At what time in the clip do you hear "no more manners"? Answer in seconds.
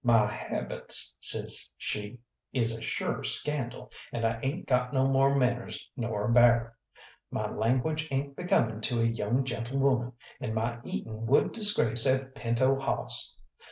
4.95-5.87